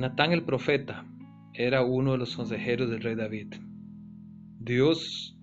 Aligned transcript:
Natán 0.00 0.32
el 0.32 0.44
profeta 0.44 1.04
era 1.52 1.84
uno 1.84 2.12
de 2.12 2.18
los 2.18 2.34
consejeros 2.34 2.88
del 2.88 3.02
rey 3.02 3.14
David. 3.14 3.56
Dios 4.58 5.36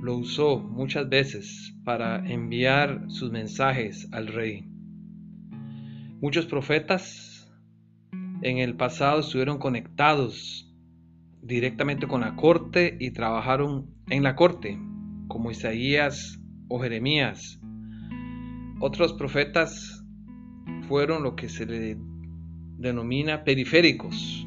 lo 0.00 0.18
usó 0.18 0.60
muchas 0.60 1.08
veces 1.08 1.74
para 1.84 2.24
enviar 2.30 3.06
sus 3.08 3.32
mensajes 3.32 4.08
al 4.12 4.28
rey. 4.28 4.64
Muchos 6.20 6.46
profetas 6.46 7.52
en 8.42 8.58
el 8.58 8.76
pasado 8.76 9.18
estuvieron 9.18 9.58
conectados 9.58 10.72
directamente 11.42 12.06
con 12.06 12.20
la 12.20 12.36
corte 12.36 12.96
y 13.00 13.10
trabajaron 13.10 13.96
en 14.10 14.22
la 14.22 14.36
corte, 14.36 14.78
como 15.26 15.50
Isaías 15.50 16.40
o 16.68 16.78
Jeremías. 16.78 17.60
Otros 18.78 19.14
profetas 19.14 20.04
fueron 20.86 21.24
lo 21.24 21.34
que 21.34 21.48
se 21.48 21.66
le 21.66 21.96
denomina 22.78 23.44
periféricos. 23.44 24.46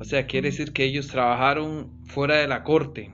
O 0.00 0.04
sea, 0.04 0.26
quiere 0.26 0.50
decir 0.50 0.72
que 0.72 0.84
ellos 0.84 1.08
trabajaron 1.08 1.90
fuera 2.04 2.36
de 2.36 2.48
la 2.48 2.62
corte, 2.62 3.12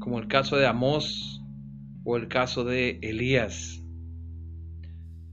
como 0.00 0.18
el 0.18 0.26
caso 0.26 0.56
de 0.56 0.66
Amós 0.66 1.40
o 2.04 2.16
el 2.16 2.28
caso 2.28 2.64
de 2.64 2.98
Elías. 3.02 3.80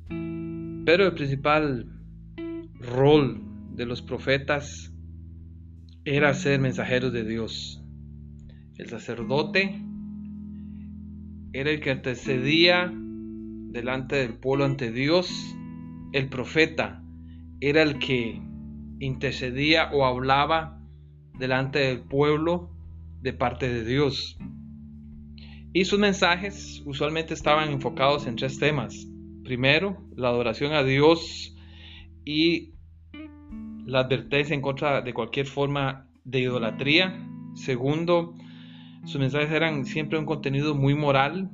Pero 0.08 1.06
el 1.06 1.14
principal 1.14 1.88
rol 2.80 3.42
de 3.76 3.86
los 3.86 4.02
profetas 4.02 4.94
era 6.06 6.34
ser 6.34 6.60
mensajeros 6.60 7.12
de 7.12 7.24
Dios. 7.24 7.84
El 8.78 8.90
sacerdote 8.90 9.82
era 11.54 11.70
el 11.70 11.80
que 11.82 11.92
antecedía 11.92 12.92
delante 12.94 14.16
del 14.18 14.36
pueblo 14.36 14.66
ante 14.66 14.92
Dios. 14.92 15.30
El 16.14 16.30
profeta 16.30 17.02
era 17.62 17.82
el 17.82 18.00
que 18.00 18.42
intercedía 19.00 19.90
o 19.94 20.06
hablaba 20.06 20.82
delante 21.38 21.80
del 21.80 22.02
pueblo 22.02 22.70
de 23.22 23.34
parte 23.34 23.70
de 23.70 23.86
Dios. 23.86 24.38
Y 25.74 25.86
sus 25.86 26.00
mensajes 26.00 26.84
usualmente 26.86 27.34
estaban 27.34 27.72
enfocados 27.72 28.28
en 28.28 28.36
tres 28.36 28.60
temas. 28.60 29.08
Primero, 29.44 29.98
la 30.16 30.28
adoración 30.28 30.74
a 30.74 30.84
Dios 30.84 31.56
y 32.26 32.74
la 33.86 34.02
advertencia 34.02 34.54
en 34.54 34.62
contra 34.62 35.02
de 35.02 35.14
cualquier 35.14 35.48
forma 35.48 36.08
de 36.26 36.42
idolatría. 36.42 37.26
Segundo, 37.56 38.36
sus 39.06 39.20
mensajes 39.20 39.52
eran 39.52 39.86
siempre 39.86 40.20
un 40.20 40.26
contenido 40.26 40.76
muy 40.76 40.94
moral, 40.94 41.50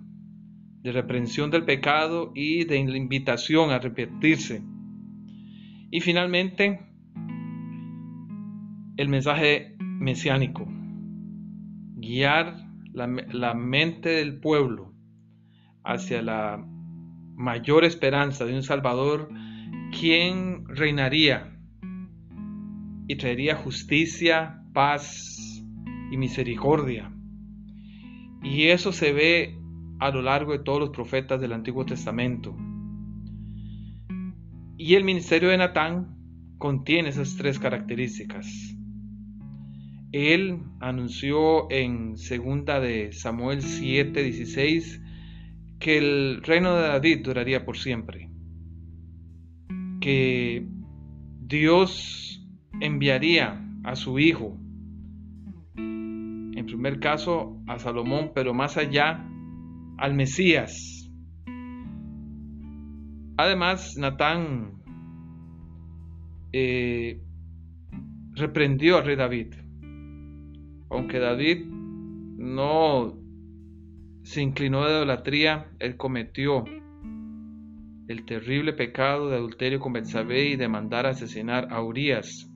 de 0.84 0.92
reprensión 0.92 1.52
del 1.52 1.66
pecado 1.66 2.32
y 2.36 2.66
de 2.66 2.78
invitación 2.78 3.72
a 3.72 3.76
arrepentirse. 3.76 4.62
Y 5.92 6.02
finalmente, 6.02 6.82
el 8.98 9.10
mensaje 9.10 9.76
mesiánico, 9.80 10.68
guiar 11.96 12.68
la, 12.94 13.08
la 13.32 13.54
mente 13.54 14.10
del 14.10 14.40
pueblo 14.40 14.94
hacia 15.84 16.22
la 16.22 16.64
mayor 17.36 17.86
esperanza 17.86 18.46
de 18.46 18.56
un 18.56 18.64
Salvador, 18.64 19.30
quien 19.98 20.66
reinaría 20.68 21.58
y 23.08 23.16
traería 23.16 23.56
justicia, 23.56 24.64
paz 24.74 25.64
y 26.12 26.18
misericordia. 26.18 27.12
Y 28.44 28.68
eso 28.68 28.92
se 28.92 29.14
ve 29.14 29.57
a 30.00 30.10
lo 30.12 30.22
largo 30.22 30.52
de 30.52 30.60
todos 30.60 30.80
los 30.80 30.90
profetas 30.90 31.42
del 31.42 31.54
Antiguo 31.54 31.86
Testamento. 31.86 32.56
Y 34.78 34.96
el 34.96 35.04
ministerio 35.04 35.50
de 35.50 35.58
Natán 35.58 36.16
contiene 36.58 37.10
esas 37.10 37.36
tres 37.36 37.60
características. 37.60 38.76
Él 40.12 40.60
anunció 40.80 41.70
en 41.72 42.18
segunda 42.18 42.80
de 42.80 43.12
Samuel 43.12 43.62
7:16 43.62 45.02
que 45.80 45.98
el 45.98 46.42
reino 46.44 46.76
de 46.76 46.88
David 46.88 47.24
duraría 47.24 47.66
por 47.66 47.78
siempre, 47.78 48.30
que 50.00 50.66
Dios 51.42 52.48
enviaría 52.80 53.64
a 53.84 53.96
su 53.96 54.20
hijo, 54.20 54.58
en 55.76 56.66
primer 56.66 57.00
caso 57.00 57.62
a 57.68 57.78
Salomón, 57.78 58.32
pero 58.34 58.54
más 58.54 58.78
allá 58.78 59.28
al 59.98 60.14
Mesías. 60.14 61.10
Además, 63.38 63.96
Natán 63.98 64.82
eh, 66.52 67.22
reprendió 68.34 68.98
al 68.98 69.06
rey 69.06 69.16
David, 69.16 69.54
aunque 70.90 71.20
David 71.20 71.66
no 71.68 73.18
se 74.24 74.42
inclinó 74.42 74.86
de 74.86 74.92
idolatría, 74.92 75.72
él 75.80 75.98
cometió 75.98 76.66
el 78.08 78.26
terrible 78.26 78.74
pecado 78.74 79.30
de 79.30 79.36
adulterio 79.36 79.80
con 79.80 79.94
Betsabé 79.94 80.50
y 80.50 80.56
de 80.56 80.68
mandar 80.68 81.06
a 81.06 81.10
asesinar 81.10 81.68
a 81.72 81.82
Urias. 81.82 82.50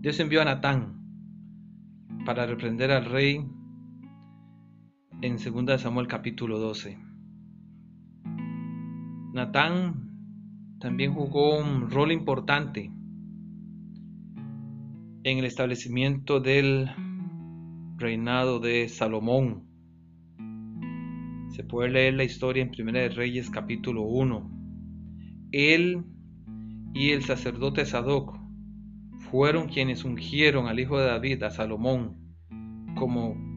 Dios 0.00 0.18
envió 0.18 0.42
a 0.42 0.44
Natán 0.44 1.00
para 2.24 2.46
reprender 2.46 2.90
al 2.90 3.04
rey 3.04 3.44
en 5.22 5.36
2 5.36 5.80
Samuel 5.80 6.06
capítulo 6.06 6.58
12. 6.58 6.98
Natán 9.34 10.10
también 10.80 11.12
jugó 11.12 11.58
un 11.58 11.90
rol 11.90 12.12
importante 12.12 12.90
en 15.22 15.38
el 15.38 15.44
establecimiento 15.44 16.40
del 16.40 16.90
reinado 17.98 18.60
de 18.60 18.88
Salomón 18.88 19.70
se 21.50 21.64
puede 21.64 21.90
leer 21.90 22.14
la 22.14 22.24
historia 22.24 22.62
en 22.62 22.70
Primera 22.70 23.00
de 23.00 23.10
Reyes 23.10 23.50
capítulo 23.50 24.04
1. 24.04 24.50
Él 25.52 26.04
y 26.94 27.10
el 27.10 27.22
sacerdote 27.24 27.84
Sadoc 27.84 28.38
fueron 29.30 29.68
quienes 29.68 30.04
ungieron 30.04 30.68
al 30.68 30.80
hijo 30.80 30.98
de 30.98 31.06
David, 31.06 31.42
a 31.42 31.50
Salomón, 31.50 32.16
como 32.96 33.49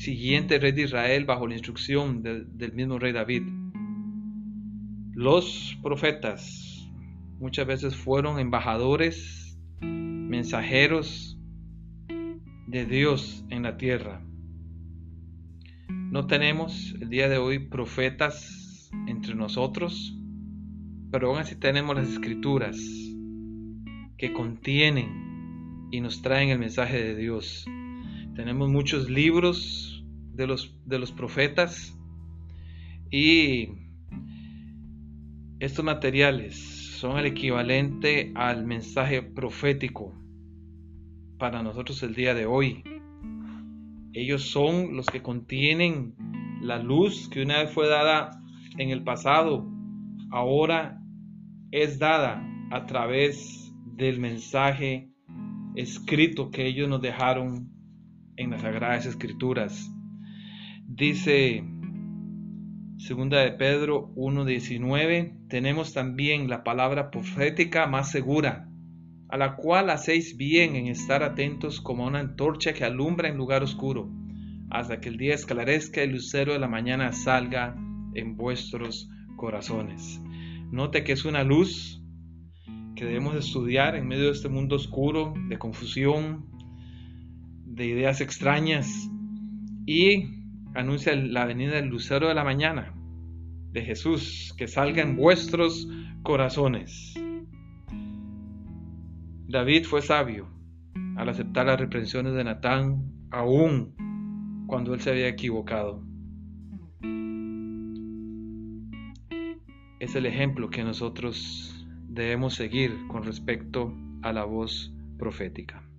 siguiente 0.00 0.58
rey 0.58 0.72
de 0.72 0.84
Israel 0.84 1.26
bajo 1.26 1.46
la 1.46 1.52
instrucción 1.52 2.22
del 2.22 2.72
mismo 2.72 2.98
rey 2.98 3.12
David. 3.12 3.42
Los 5.12 5.78
profetas 5.82 6.90
muchas 7.38 7.66
veces 7.66 7.96
fueron 7.96 8.38
embajadores, 8.38 9.58
mensajeros 9.82 11.38
de 12.66 12.86
Dios 12.86 13.44
en 13.50 13.62
la 13.62 13.76
tierra. 13.76 14.24
No 15.88 16.26
tenemos 16.26 16.96
el 16.98 17.10
día 17.10 17.28
de 17.28 17.36
hoy 17.36 17.58
profetas 17.58 18.90
entre 19.06 19.34
nosotros, 19.34 20.16
pero 21.10 21.28
aún 21.28 21.40
así 21.40 21.56
tenemos 21.56 21.94
las 21.94 22.08
escrituras 22.08 22.78
que 24.16 24.32
contienen 24.32 25.88
y 25.90 26.00
nos 26.00 26.22
traen 26.22 26.48
el 26.48 26.58
mensaje 26.58 27.02
de 27.02 27.16
Dios. 27.16 27.66
Tenemos 28.34 28.70
muchos 28.70 29.10
libros 29.10 30.04
de 30.34 30.46
los, 30.46 30.74
de 30.86 30.98
los 30.98 31.12
profetas 31.12 31.98
y 33.10 33.68
estos 35.58 35.84
materiales 35.84 36.56
son 36.98 37.18
el 37.18 37.26
equivalente 37.26 38.32
al 38.34 38.64
mensaje 38.64 39.22
profético 39.22 40.14
para 41.38 41.62
nosotros 41.62 42.02
el 42.02 42.14
día 42.14 42.34
de 42.34 42.46
hoy. 42.46 42.84
Ellos 44.12 44.50
son 44.50 44.96
los 44.96 45.06
que 45.06 45.22
contienen 45.22 46.14
la 46.60 46.78
luz 46.78 47.28
que 47.28 47.42
una 47.42 47.62
vez 47.62 47.72
fue 47.72 47.88
dada 47.88 48.30
en 48.78 48.90
el 48.90 49.02
pasado, 49.02 49.68
ahora 50.30 51.00
es 51.72 51.98
dada 51.98 52.46
a 52.70 52.86
través 52.86 53.74
del 53.96 54.20
mensaje 54.20 55.10
escrito 55.74 56.50
que 56.50 56.66
ellos 56.66 56.88
nos 56.88 57.02
dejaron 57.02 57.70
en 58.40 58.50
las 58.50 58.62
Sagradas 58.62 59.04
Escrituras. 59.04 59.92
Dice 60.86 61.62
Segunda 62.96 63.40
de 63.40 63.52
Pedro 63.52 64.12
1.19, 64.14 65.48
tenemos 65.48 65.92
también 65.92 66.48
la 66.48 66.64
palabra 66.64 67.10
profética 67.10 67.86
más 67.86 68.10
segura 68.10 68.66
a 69.28 69.36
la 69.36 69.54
cual 69.54 69.90
hacéis 69.90 70.36
bien 70.36 70.74
en 70.74 70.88
estar 70.88 71.22
atentos 71.22 71.80
como 71.80 72.04
una 72.04 72.18
antorcha 72.18 72.72
que 72.72 72.84
alumbra 72.84 73.28
en 73.28 73.36
lugar 73.36 73.62
oscuro, 73.62 74.10
hasta 74.70 75.00
que 75.00 75.08
el 75.08 75.18
día 75.18 75.34
esclarezca 75.34 76.00
y 76.00 76.04
el 76.04 76.12
lucero 76.12 76.52
de 76.52 76.58
la 76.58 76.66
mañana 76.66 77.12
salga 77.12 77.76
en 78.14 78.36
vuestros 78.36 79.08
corazones. 79.36 80.20
Note 80.72 81.04
que 81.04 81.12
es 81.12 81.24
una 81.24 81.44
luz 81.44 82.02
que 82.96 83.04
debemos 83.04 83.36
estudiar 83.36 83.94
en 83.94 84.08
medio 84.08 84.24
de 84.24 84.32
este 84.32 84.48
mundo 84.48 84.74
oscuro, 84.74 85.34
de 85.48 85.58
confusión, 85.58 86.49
de 87.70 87.86
ideas 87.86 88.20
extrañas, 88.20 89.08
y 89.86 90.24
anuncia 90.74 91.14
la 91.16 91.46
venida 91.46 91.76
del 91.76 91.86
lucero 91.86 92.28
de 92.28 92.34
la 92.34 92.44
mañana 92.44 92.94
de 93.72 93.82
Jesús, 93.82 94.54
que 94.58 94.68
salga 94.68 95.02
en 95.02 95.16
vuestros 95.16 95.88
corazones. 96.22 97.14
David 99.48 99.84
fue 99.84 100.02
sabio 100.02 100.48
al 101.16 101.28
aceptar 101.28 101.66
las 101.66 101.80
reprensiones 101.80 102.34
de 102.34 102.44
Natán, 102.44 103.12
aún 103.30 103.94
cuando 104.66 104.94
él 104.94 105.00
se 105.00 105.10
había 105.10 105.28
equivocado. 105.28 106.04
Es 109.98 110.14
el 110.14 110.26
ejemplo 110.26 110.70
que 110.70 110.82
nosotros 110.82 111.86
debemos 112.08 112.54
seguir 112.54 112.96
con 113.08 113.22
respecto 113.22 113.94
a 114.22 114.32
la 114.32 114.44
voz 114.44 114.94
profética. 115.18 115.89